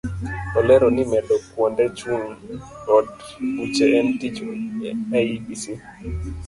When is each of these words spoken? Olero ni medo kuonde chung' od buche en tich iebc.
Olero 0.59 0.87
ni 0.95 1.03
medo 1.11 1.35
kuonde 1.49 1.83
chung' 1.97 2.35
od 2.97 3.09
buche 3.55 3.85
en 3.99 4.07
tich 4.19 4.39
iebc. 5.21 5.63